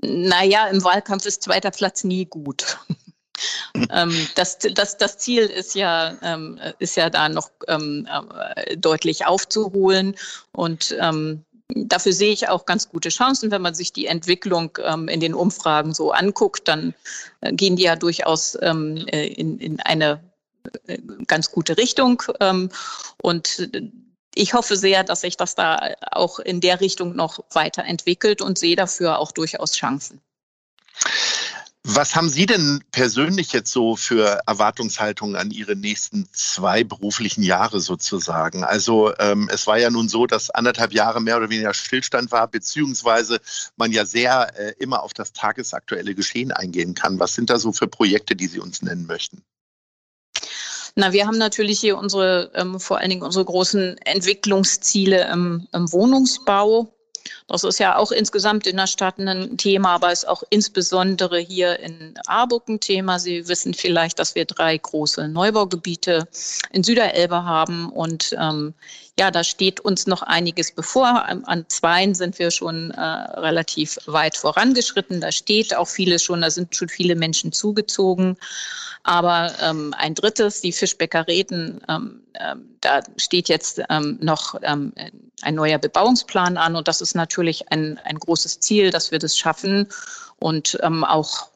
Naja, 0.00 0.68
im 0.68 0.82
Wahlkampf 0.84 1.26
ist 1.26 1.42
zweiter 1.42 1.70
Platz 1.70 2.04
nie 2.04 2.24
gut. 2.24 2.78
ähm, 3.90 4.28
das, 4.34 4.58
das, 4.58 4.96
das 4.96 5.18
Ziel 5.18 5.44
ist 5.44 5.74
ja, 5.74 6.16
ähm, 6.22 6.60
ist 6.78 6.96
ja 6.96 7.10
da 7.10 7.28
noch 7.28 7.50
ähm, 7.66 8.08
äh, 8.56 8.76
deutlich 8.76 9.26
aufzuholen. 9.26 10.16
Und 10.52 10.96
dafür 11.74 12.12
sehe 12.12 12.32
ich 12.32 12.48
auch 12.48 12.66
ganz 12.66 12.88
gute 12.88 13.10
Chancen. 13.10 13.50
Wenn 13.50 13.62
man 13.62 13.74
sich 13.74 13.92
die 13.92 14.06
Entwicklung 14.06 14.76
ähm, 14.82 15.08
in 15.08 15.20
den 15.20 15.34
Umfragen 15.34 15.94
so 15.94 16.12
anguckt, 16.12 16.68
dann 16.68 16.94
äh, 17.40 17.52
gehen 17.52 17.76
die 17.76 17.84
ja 17.84 17.96
durchaus 17.96 18.56
ähm, 18.62 19.06
äh, 19.08 19.26
in, 19.26 19.58
in 19.58 19.80
eine 19.80 20.22
äh, 20.86 20.98
ganz 21.26 21.50
gute 21.50 21.76
Richtung. 21.76 22.22
Ähm, 22.40 22.70
und 23.22 23.70
ich 24.34 24.54
hoffe 24.54 24.76
sehr, 24.76 25.04
dass 25.04 25.22
sich 25.22 25.36
das 25.36 25.54
da 25.54 25.94
auch 26.12 26.38
in 26.38 26.60
der 26.60 26.80
Richtung 26.80 27.16
noch 27.16 27.40
weiterentwickelt 27.52 28.40
und 28.40 28.58
sehe 28.58 28.76
dafür 28.76 29.18
auch 29.18 29.32
durchaus 29.32 29.72
Chancen. 29.72 30.20
Was 31.90 32.14
haben 32.14 32.28
Sie 32.28 32.44
denn 32.44 32.84
persönlich 32.92 33.54
jetzt 33.54 33.72
so 33.72 33.96
für 33.96 34.42
Erwartungshaltungen 34.46 35.36
an 35.36 35.50
Ihre 35.50 35.74
nächsten 35.74 36.28
zwei 36.34 36.84
beruflichen 36.84 37.42
Jahre 37.42 37.80
sozusagen? 37.80 38.62
Also 38.62 39.14
ähm, 39.18 39.48
es 39.50 39.66
war 39.66 39.78
ja 39.78 39.88
nun 39.88 40.06
so, 40.06 40.26
dass 40.26 40.50
anderthalb 40.50 40.92
Jahre 40.92 41.22
mehr 41.22 41.38
oder 41.38 41.48
weniger 41.48 41.72
Stillstand 41.72 42.30
war, 42.30 42.46
beziehungsweise 42.46 43.40
man 43.78 43.90
ja 43.90 44.04
sehr 44.04 44.52
äh, 44.58 44.74
immer 44.78 45.02
auf 45.02 45.14
das 45.14 45.32
tagesaktuelle 45.32 46.14
Geschehen 46.14 46.52
eingehen 46.52 46.94
kann. 46.94 47.18
Was 47.20 47.32
sind 47.32 47.48
da 47.48 47.58
so 47.58 47.72
für 47.72 47.88
Projekte, 47.88 48.36
die 48.36 48.48
Sie 48.48 48.60
uns 48.60 48.82
nennen 48.82 49.06
möchten? 49.06 49.42
Na, 50.94 51.12
wir 51.12 51.26
haben 51.26 51.38
natürlich 51.38 51.80
hier 51.80 51.96
unsere, 51.96 52.50
ähm, 52.54 52.78
vor 52.78 52.98
allen 52.98 53.08
Dingen 53.08 53.22
unsere 53.22 53.46
großen 53.46 53.96
Entwicklungsziele 54.04 55.26
im, 55.32 55.66
im 55.72 55.90
Wohnungsbau. 55.90 56.97
Das 57.46 57.64
ist 57.64 57.78
ja 57.78 57.96
auch 57.96 58.12
insgesamt 58.12 58.66
in 58.66 58.76
der 58.76 58.86
Stadt 58.86 59.18
ein 59.18 59.56
Thema, 59.56 59.94
aber 59.94 60.12
ist 60.12 60.28
auch 60.28 60.42
insbesondere 60.50 61.38
hier 61.38 61.78
in 61.80 62.14
Aarburg 62.26 62.68
ein 62.68 62.80
Thema. 62.80 63.18
Sie 63.18 63.48
wissen 63.48 63.74
vielleicht, 63.74 64.18
dass 64.18 64.34
wir 64.34 64.44
drei 64.44 64.76
große 64.76 65.28
Neubaugebiete 65.28 66.28
in 66.72 66.84
Süderelbe 66.84 67.44
haben 67.44 67.90
und 67.90 68.34
ähm, 68.38 68.74
ja, 69.18 69.32
da 69.32 69.42
steht 69.42 69.80
uns 69.80 70.06
noch 70.06 70.22
einiges 70.22 70.70
bevor. 70.70 71.24
An 71.26 71.64
zweien 71.68 72.14
sind 72.14 72.38
wir 72.38 72.52
schon 72.52 72.92
äh, 72.92 73.00
relativ 73.00 73.98
weit 74.06 74.36
vorangeschritten. 74.36 75.20
Da 75.20 75.32
steht 75.32 75.74
auch 75.74 75.88
vieles 75.88 76.22
schon, 76.22 76.40
da 76.40 76.50
sind 76.50 76.76
schon 76.76 76.88
viele 76.88 77.16
Menschen 77.16 77.50
zugezogen. 77.50 78.36
Aber 79.08 79.54
ähm, 79.62 79.94
ein 79.96 80.14
drittes, 80.14 80.60
die 80.60 80.70
Fischbäckerräten, 80.70 81.80
ähm, 81.88 82.20
ähm, 82.38 82.76
da 82.82 83.00
steht 83.16 83.48
jetzt 83.48 83.80
ähm, 83.88 84.18
noch 84.20 84.54
ähm, 84.60 84.92
ein 85.40 85.54
neuer 85.54 85.78
Bebauungsplan 85.78 86.58
an. 86.58 86.76
Und 86.76 86.88
das 86.88 87.00
ist 87.00 87.14
natürlich 87.14 87.72
ein, 87.72 87.98
ein 88.04 88.18
großes 88.18 88.60
Ziel, 88.60 88.90
dass 88.90 89.10
wir 89.10 89.18
das 89.18 89.38
schaffen 89.38 89.88
und 90.40 90.78
ähm, 90.82 91.04
auch 91.04 91.48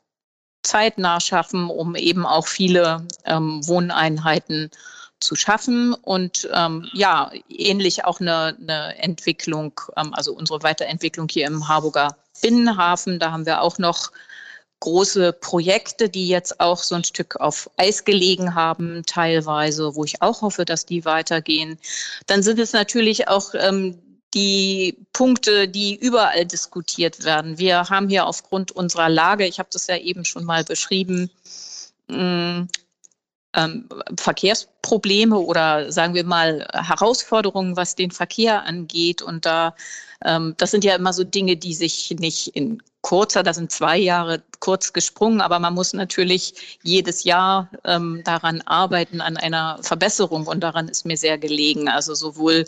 zeitnah 0.62 1.20
schaffen, 1.20 1.68
um 1.68 1.94
eben 1.94 2.24
auch 2.24 2.46
viele 2.46 3.06
Wohneinheiten 3.26 4.70
zu 5.18 5.34
schaffen 5.34 5.92
und 5.92 6.48
ähm, 6.54 6.88
ja, 6.92 7.32
ähnlich 7.48 8.04
auch 8.04 8.20
eine, 8.20 8.56
eine 8.60 8.96
Entwicklung, 8.98 9.78
ähm, 9.96 10.14
also 10.14 10.32
unsere 10.32 10.62
Weiterentwicklung 10.62 11.28
hier 11.28 11.48
im 11.48 11.68
Harburger 11.68 12.16
Binnenhafen. 12.40 13.18
Da 13.18 13.32
haben 13.32 13.44
wir 13.44 13.60
auch 13.60 13.78
noch 13.78 14.10
große 14.82 15.32
Projekte, 15.32 16.08
die 16.08 16.26
jetzt 16.26 16.58
auch 16.58 16.78
so 16.78 16.96
ein 16.96 17.04
Stück 17.04 17.36
auf 17.36 17.70
Eis 17.76 18.04
gelegen 18.04 18.56
haben, 18.56 19.04
teilweise, 19.06 19.94
wo 19.94 20.04
ich 20.04 20.20
auch 20.20 20.42
hoffe, 20.42 20.64
dass 20.64 20.84
die 20.84 21.04
weitergehen. 21.04 21.78
Dann 22.26 22.42
sind 22.42 22.58
es 22.58 22.72
natürlich 22.72 23.28
auch 23.28 23.54
ähm, 23.54 23.96
die 24.34 24.96
Punkte, 25.12 25.68
die 25.68 25.94
überall 25.94 26.44
diskutiert 26.46 27.24
werden. 27.24 27.58
Wir 27.58 27.90
haben 27.90 28.08
hier 28.08 28.26
aufgrund 28.26 28.72
unserer 28.72 29.08
Lage, 29.08 29.46
ich 29.46 29.60
habe 29.60 29.68
das 29.72 29.86
ja 29.86 29.96
eben 29.98 30.24
schon 30.24 30.44
mal 30.44 30.64
beschrieben, 30.64 31.30
mh, 32.08 32.66
ähm, 33.54 33.88
Verkehrsprobleme 34.18 35.38
oder 35.38 35.92
sagen 35.92 36.14
wir 36.14 36.24
mal 36.24 36.66
Herausforderungen, 36.72 37.76
was 37.76 37.94
den 37.94 38.10
Verkehr 38.10 38.64
angeht. 38.64 39.22
Und 39.22 39.46
da, 39.46 39.76
ähm, 40.24 40.54
das 40.56 40.72
sind 40.72 40.82
ja 40.82 40.96
immer 40.96 41.12
so 41.12 41.22
Dinge, 41.22 41.56
die 41.56 41.74
sich 41.74 42.10
nicht 42.18 42.48
in 42.56 42.82
kurzer, 43.02 43.42
da 43.42 43.52
sind 43.52 43.70
zwei 43.70 43.98
Jahre 43.98 44.42
kurz 44.60 44.92
gesprungen, 44.92 45.40
aber 45.40 45.58
man 45.58 45.74
muss 45.74 45.92
natürlich 45.92 46.78
jedes 46.82 47.24
Jahr 47.24 47.68
ähm, 47.84 48.22
daran 48.24 48.62
arbeiten, 48.62 49.20
an 49.20 49.36
einer 49.36 49.78
Verbesserung 49.82 50.46
und 50.46 50.60
daran 50.60 50.88
ist 50.88 51.04
mir 51.04 51.16
sehr 51.16 51.36
gelegen. 51.36 51.88
Also 51.88 52.14
sowohl 52.14 52.64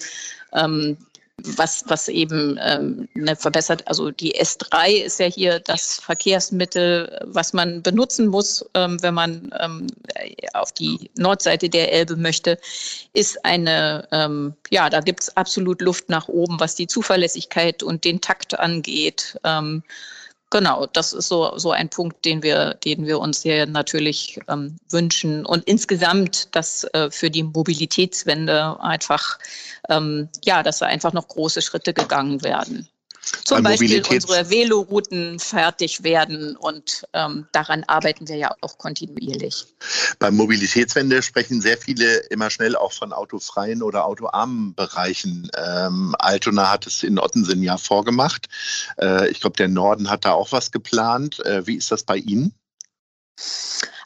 ähm, 0.52 0.98
was, 1.42 1.84
was 1.88 2.08
eben 2.08 2.58
ähm, 2.62 3.08
eine 3.16 3.34
verbessert, 3.34 3.86
also 3.86 4.10
die 4.10 4.34
S3 4.40 5.04
ist 5.04 5.18
ja 5.18 5.26
hier 5.26 5.58
das 5.60 5.96
Verkehrsmittel, 5.96 7.20
was 7.26 7.52
man 7.52 7.82
benutzen 7.82 8.28
muss, 8.28 8.64
ähm, 8.74 9.02
wenn 9.02 9.14
man 9.14 9.52
ähm, 9.58 9.86
auf 10.54 10.72
die 10.72 11.10
Nordseite 11.16 11.68
der 11.68 11.92
Elbe 11.92 12.16
möchte, 12.16 12.58
ist 13.12 13.44
eine, 13.44 14.06
ähm, 14.12 14.54
ja, 14.70 14.88
da 14.88 15.00
gibt 15.00 15.20
es 15.20 15.36
absolut 15.36 15.80
Luft 15.82 16.08
nach 16.08 16.28
oben, 16.28 16.60
was 16.60 16.76
die 16.76 16.86
Zuverlässigkeit 16.86 17.82
und 17.82 18.04
den 18.04 18.20
Takt 18.20 18.58
angeht. 18.58 19.38
Ähm, 19.44 19.82
Genau, 20.54 20.86
das 20.86 21.12
ist 21.12 21.26
so, 21.26 21.58
so 21.58 21.72
ein 21.72 21.88
Punkt, 21.88 22.24
den 22.24 22.44
wir, 22.44 22.74
den 22.74 23.06
wir 23.06 23.18
uns 23.18 23.42
hier 23.42 23.66
natürlich 23.66 24.38
ähm, 24.46 24.76
wünschen. 24.88 25.44
Und 25.44 25.64
insgesamt, 25.64 26.54
dass 26.54 26.84
äh, 26.92 27.10
für 27.10 27.28
die 27.28 27.42
Mobilitätswende 27.42 28.80
einfach, 28.80 29.40
ähm, 29.88 30.28
ja, 30.44 30.62
dass 30.62 30.78
da 30.78 30.86
einfach 30.86 31.12
noch 31.12 31.26
große 31.26 31.60
Schritte 31.60 31.92
gegangen 31.92 32.44
werden. 32.44 32.88
Zum 33.44 33.62
Beispiel 33.62 34.02
unsere 34.08 34.50
Velorouten 34.50 35.38
fertig 35.38 36.02
werden 36.02 36.56
und 36.56 37.04
ähm, 37.12 37.46
daran 37.52 37.84
arbeiten 37.84 38.28
wir 38.28 38.36
ja 38.36 38.54
auch 38.60 38.78
kontinuierlich. 38.78 39.66
Beim 40.18 40.36
Mobilitätswende 40.36 41.22
sprechen 41.22 41.60
sehr 41.60 41.78
viele 41.78 42.16
immer 42.30 42.50
schnell 42.50 42.76
auch 42.76 42.92
von 42.92 43.12
autofreien 43.12 43.82
oder 43.82 44.06
autoarmen 44.06 44.74
Bereichen. 44.74 45.50
Ähm, 45.56 46.14
Altona 46.18 46.70
hat 46.70 46.86
es 46.86 47.02
in 47.02 47.18
Ottensen 47.18 47.62
ja 47.62 47.76
vorgemacht. 47.78 48.48
Äh, 49.00 49.28
ich 49.28 49.40
glaube, 49.40 49.56
der 49.56 49.68
Norden 49.68 50.10
hat 50.10 50.24
da 50.24 50.32
auch 50.32 50.52
was 50.52 50.70
geplant. 50.70 51.44
Äh, 51.44 51.66
wie 51.66 51.76
ist 51.76 51.90
das 51.90 52.02
bei 52.02 52.16
Ihnen? 52.16 52.54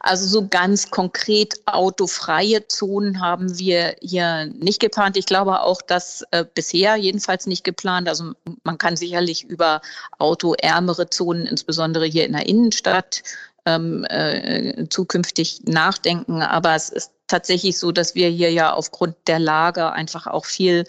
Also 0.08 0.26
so 0.26 0.48
ganz 0.48 0.90
konkret 0.90 1.60
autofreie 1.66 2.66
Zonen 2.66 3.20
haben 3.20 3.58
wir 3.58 3.94
hier 4.00 4.46
nicht 4.46 4.80
geplant. 4.80 5.18
Ich 5.18 5.26
glaube 5.26 5.60
auch, 5.60 5.82
dass 5.82 6.24
äh, 6.30 6.46
bisher 6.54 6.96
jedenfalls 6.96 7.46
nicht 7.46 7.62
geplant. 7.62 8.08
Also 8.08 8.32
man 8.64 8.78
kann 8.78 8.96
sicherlich 8.96 9.44
über 9.44 9.82
autoärmere 10.18 11.10
Zonen, 11.10 11.44
insbesondere 11.44 12.06
hier 12.06 12.24
in 12.24 12.32
der 12.32 12.46
Innenstadt, 12.46 13.22
ähm, 13.66 14.06
äh, 14.08 14.88
zukünftig 14.88 15.64
nachdenken. 15.66 16.40
Aber 16.40 16.74
es 16.74 16.88
ist 16.88 17.12
tatsächlich 17.28 17.78
so, 17.78 17.92
dass 17.92 18.14
wir 18.14 18.28
hier 18.28 18.50
ja 18.50 18.72
aufgrund 18.72 19.16
der 19.26 19.38
Lage 19.38 19.92
einfach 19.92 20.26
auch 20.26 20.44
viel 20.44 20.84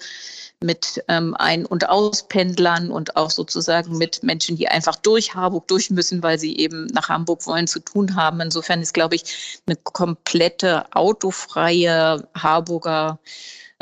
mit 0.61 1.03
ähm, 1.07 1.35
Ein- 1.37 1.65
und 1.65 1.87
Auspendlern 1.87 2.91
und 2.91 3.15
auch 3.15 3.29
sozusagen 3.29 3.97
mit 3.97 4.23
Menschen, 4.23 4.57
die 4.57 4.67
einfach 4.67 4.97
durch 4.97 5.33
Harburg 5.33 5.67
durch 5.67 5.89
müssen, 5.89 6.21
weil 6.21 6.37
sie 6.37 6.57
eben 6.57 6.87
nach 6.87 7.07
Hamburg 7.07 7.45
wollen, 7.47 7.67
zu 7.67 7.79
tun 7.79 8.15
haben. 8.15 8.41
Insofern 8.41 8.81
ist, 8.81 8.93
glaube 8.93 9.15
ich, 9.15 9.61
eine 9.65 9.77
komplette 9.77 10.93
autofreie 10.93 12.27
Harburger 12.35 13.19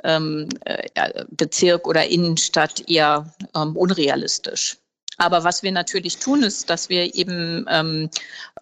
ähm, 0.03 0.49
äh, 0.65 1.25
Bezirk 1.31 1.87
oder 1.87 2.05
Innenstadt 2.05 2.87
eher 2.87 3.33
ähm, 3.55 3.75
unrealistisch. 3.75 4.77
Aber 5.17 5.43
was 5.43 5.63
wir 5.63 5.71
natürlich 5.71 6.17
tun, 6.17 6.43
ist, 6.43 6.69
dass 6.69 6.89
wir 6.89 7.15
eben 7.15 7.65
ähm, 7.69 8.09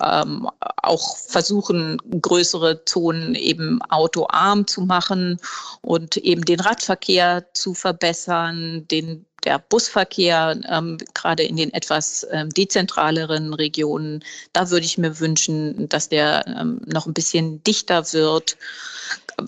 ähm, 0.02 0.50
auch 0.84 1.18
versuchen, 1.18 1.98
größere 2.22 2.86
Zonen 2.86 3.36
eben 3.36 3.82
autoarm 3.90 4.66
zu 4.66 4.82
machen 4.82 5.40
und 5.82 6.18
eben 6.18 6.46
den 6.46 6.62
Radverkehr 6.62 7.46
zu 7.54 7.74
verbessern, 7.74 8.88
den 8.90 9.26
der 9.46 9.60
Busverkehr, 9.60 10.60
ähm, 10.70 10.98
gerade 11.14 11.44
in 11.44 11.56
den 11.56 11.72
etwas 11.72 12.26
ähm, 12.32 12.50
dezentraleren 12.50 13.54
Regionen, 13.54 14.24
da 14.54 14.72
würde 14.72 14.86
ich 14.86 14.98
mir 14.98 15.20
wünschen, 15.20 15.88
dass 15.88 16.10
der 16.10 16.46
ähm, 16.48 16.82
noch 16.86 17.06
ein 17.06 17.14
bisschen 17.14 17.64
dichter 17.64 18.12
wird. 18.12 18.58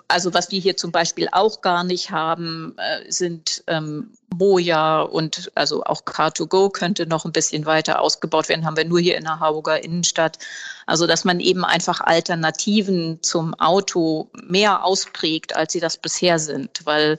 Also 0.07 0.33
was 0.33 0.51
wir 0.51 0.59
hier 0.59 0.75
zum 0.77 0.91
Beispiel 0.91 1.29
auch 1.31 1.61
gar 1.61 1.83
nicht 1.83 2.11
haben, 2.11 2.75
äh, 2.77 3.09
sind 3.11 3.63
ähm, 3.67 4.11
Moja 4.35 5.01
und 5.01 5.51
also 5.55 5.83
auch 5.83 6.03
Car2Go 6.03 6.71
könnte 6.71 7.05
noch 7.07 7.25
ein 7.25 7.31
bisschen 7.31 7.65
weiter 7.65 8.01
ausgebaut 8.01 8.49
werden, 8.49 8.65
haben 8.65 8.77
wir 8.77 8.85
nur 8.85 8.99
hier 8.99 9.17
in 9.17 9.23
der 9.23 9.39
Harburger 9.39 9.83
Innenstadt. 9.83 10.39
Also 10.85 11.07
dass 11.07 11.25
man 11.25 11.39
eben 11.39 11.63
einfach 11.63 12.01
Alternativen 12.01 13.19
zum 13.21 13.53
Auto 13.55 14.29
mehr 14.43 14.83
ausprägt, 14.83 15.55
als 15.55 15.73
sie 15.73 15.79
das 15.79 15.97
bisher 15.97 16.39
sind, 16.39 16.85
weil 16.85 17.17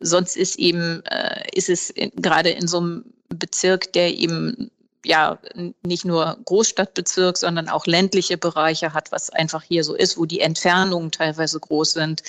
sonst 0.00 0.36
ist 0.36 0.58
eben, 0.58 1.04
äh, 1.06 1.44
ist 1.54 1.68
es 1.68 1.94
gerade 2.16 2.50
in 2.50 2.66
so 2.66 2.78
einem 2.78 3.04
Bezirk, 3.28 3.92
der 3.92 4.16
eben 4.16 4.70
ja 5.04 5.38
nicht 5.82 6.04
nur 6.04 6.38
Großstadtbezirk, 6.44 7.36
sondern 7.36 7.68
auch 7.68 7.86
ländliche 7.86 8.36
Bereiche 8.36 8.94
hat, 8.94 9.12
was 9.12 9.30
einfach 9.30 9.62
hier 9.62 9.84
so 9.84 9.94
ist, 9.94 10.18
wo 10.18 10.26
die 10.26 10.40
Entfernungen 10.40 11.10
teilweise 11.10 11.60
groß 11.60 11.92
sind. 11.92 12.22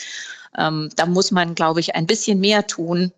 Ähm, 0.58 0.90
da 0.96 1.06
muss 1.06 1.32
man, 1.32 1.56
glaube 1.56 1.80
ich, 1.80 1.96
ein 1.96 2.08
bisschen 2.08 2.40
mehr 2.40 2.66
tun, 2.66 3.12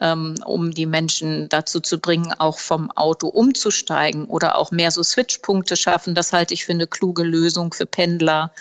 ähm, 0.00 0.36
um 0.44 0.72
die 0.72 0.86
Menschen 0.86 1.48
dazu 1.48 1.80
zu 1.80 1.98
bringen, 1.98 2.32
auch 2.38 2.58
vom 2.58 2.90
Auto 2.92 3.28
umzusteigen 3.28 4.26
oder 4.26 4.56
auch 4.56 4.70
mehr 4.70 4.90
so 4.90 5.02
Switchpunkte 5.02 5.76
schaffen. 5.76 6.14
Das 6.14 6.32
halte 6.32 6.54
ich 6.54 6.64
für 6.64 6.72
eine 6.72 6.86
kluge 6.86 7.22
Lösung 7.22 7.72
für 7.72 7.86
Pendler, 7.86 8.52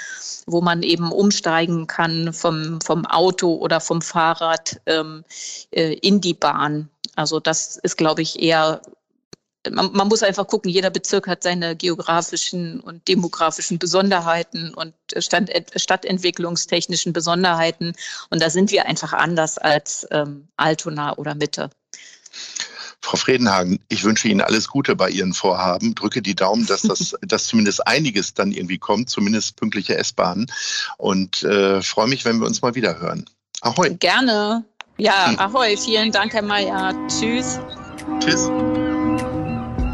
wo 0.45 0.61
man 0.61 0.83
eben 0.83 1.11
umsteigen 1.11 1.87
kann 1.87 2.33
vom, 2.33 2.81
vom 2.81 3.05
Auto 3.05 3.55
oder 3.55 3.79
vom 3.79 4.01
Fahrrad 4.01 4.79
ähm, 4.85 5.23
äh, 5.71 5.93
in 5.93 6.21
die 6.21 6.33
Bahn. 6.33 6.89
Also 7.15 7.39
das 7.39 7.77
ist, 7.77 7.97
glaube 7.97 8.21
ich, 8.21 8.41
eher 8.41 8.81
man, 9.71 9.91
man, 9.93 10.07
muss 10.07 10.23
einfach 10.23 10.47
gucken, 10.47 10.71
jeder 10.71 10.89
Bezirk 10.89 11.27
hat 11.27 11.43
seine 11.43 11.75
geografischen 11.75 12.79
und 12.79 13.07
demografischen 13.07 13.79
Besonderheiten 13.79 14.73
und 14.73 14.93
Stand, 15.17 15.51
stadtentwicklungstechnischen 15.75 17.13
Besonderheiten. 17.13 17.93
Und 18.29 18.41
da 18.41 18.49
sind 18.49 18.71
wir 18.71 18.85
einfach 18.85 19.13
anders 19.13 19.57
als 19.57 20.07
ähm, 20.11 20.47
Altona 20.57 21.17
oder 21.17 21.35
Mitte. 21.35 21.69
Frau 23.01 23.17
Fredenhagen, 23.17 23.79
ich 23.89 24.03
wünsche 24.03 24.27
Ihnen 24.27 24.41
alles 24.41 24.67
Gute 24.67 24.95
bei 24.95 25.09
Ihren 25.09 25.33
Vorhaben. 25.33 25.95
Drücke 25.95 26.21
die 26.21 26.35
Daumen, 26.35 26.65
dass 26.65 26.81
das, 26.81 27.15
dass 27.21 27.45
zumindest 27.45 27.87
einiges 27.87 28.33
dann 28.33 28.51
irgendwie 28.51 28.77
kommt, 28.77 29.09
zumindest 29.09 29.55
pünktliche 29.55 29.97
S-Bahnen. 29.97 30.47
Und 30.97 31.43
äh, 31.43 31.81
freue 31.81 32.07
mich, 32.07 32.25
wenn 32.25 32.39
wir 32.39 32.47
uns 32.47 32.61
mal 32.61 32.75
wieder 32.75 32.99
hören. 32.99 33.25
Ahoi. 33.61 33.95
Gerne. 33.95 34.65
Ja, 34.97 35.33
ahoi. 35.37 35.77
Vielen 35.77 36.11
Dank, 36.11 36.33
Herr 36.33 36.41
Mayer. 36.41 36.93
Tschüss. 37.07 37.59
Tschüss. 38.19 38.49